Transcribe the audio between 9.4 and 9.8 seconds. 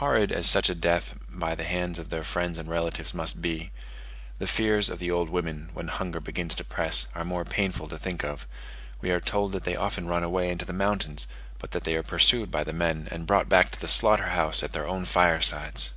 that they